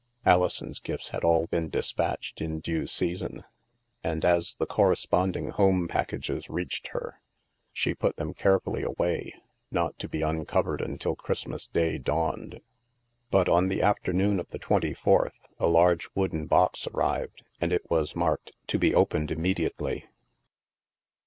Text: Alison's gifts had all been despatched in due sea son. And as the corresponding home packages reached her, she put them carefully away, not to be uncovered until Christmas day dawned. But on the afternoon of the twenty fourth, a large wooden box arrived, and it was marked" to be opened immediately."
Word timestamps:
Alison's 0.25 0.79
gifts 0.79 1.09
had 1.09 1.23
all 1.23 1.45
been 1.45 1.69
despatched 1.69 2.41
in 2.41 2.59
due 2.59 2.87
sea 2.87 3.13
son. 3.15 3.43
And 4.03 4.25
as 4.25 4.55
the 4.55 4.65
corresponding 4.65 5.51
home 5.51 5.87
packages 5.87 6.49
reached 6.49 6.87
her, 6.87 7.21
she 7.71 7.93
put 7.93 8.15
them 8.15 8.33
carefully 8.33 8.81
away, 8.81 9.35
not 9.69 9.95
to 9.99 10.09
be 10.09 10.23
uncovered 10.23 10.81
until 10.81 11.15
Christmas 11.15 11.67
day 11.67 11.99
dawned. 11.99 12.61
But 13.29 13.47
on 13.47 13.67
the 13.67 13.83
afternoon 13.83 14.39
of 14.39 14.49
the 14.49 14.57
twenty 14.57 14.95
fourth, 14.95 15.37
a 15.59 15.67
large 15.67 16.09
wooden 16.15 16.47
box 16.47 16.87
arrived, 16.87 17.43
and 17.59 17.71
it 17.71 17.87
was 17.91 18.15
marked" 18.15 18.53
to 18.69 18.79
be 18.79 18.95
opened 18.95 19.29
immediately." 19.29 20.07